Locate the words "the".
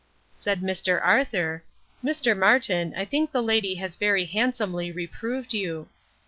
3.31-3.43